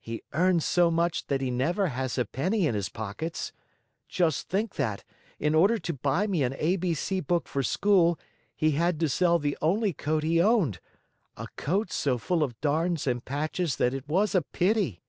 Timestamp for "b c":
6.74-7.20